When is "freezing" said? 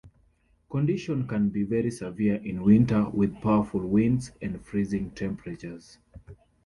4.65-5.11